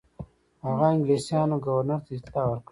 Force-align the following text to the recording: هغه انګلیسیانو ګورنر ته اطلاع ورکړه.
هغه 0.65 0.85
انګلیسیانو 0.93 1.57
ګورنر 1.65 1.99
ته 2.05 2.11
اطلاع 2.17 2.45
ورکړه. 2.47 2.69